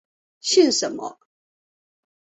[0.39, 1.19] 姓什么？